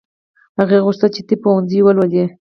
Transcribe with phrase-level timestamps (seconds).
[0.59, 2.25] هغې غوښتل چې طب پوهنځی ولولي